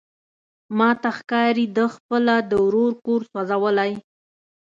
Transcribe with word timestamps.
ماته 0.77 1.09
ښکاري 1.17 1.65
ده 1.75 1.85
خپله 1.95 2.35
د 2.49 2.51
ورور 2.65 2.91
کور 3.05 3.21
سوزولی. 3.31 3.91